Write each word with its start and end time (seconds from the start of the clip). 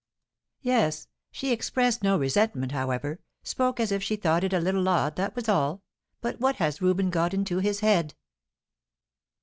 "Yes. 0.63 1.07
She 1.29 1.51
expressed 1.51 2.01
no 2.01 2.17
resentment, 2.17 2.71
however; 2.71 3.19
spoke 3.43 3.79
as 3.79 3.91
if 3.91 4.01
she 4.01 4.15
thought 4.15 4.43
it 4.43 4.51
a 4.51 4.59
little 4.59 4.89
odd, 4.89 5.15
that 5.17 5.35
was 5.35 5.47
all. 5.47 5.83
But 6.21 6.39
what 6.39 6.55
has 6.55 6.81
Reuben 6.81 7.11
got 7.11 7.35
into 7.35 7.59
his 7.59 7.81
head?" 7.81 8.15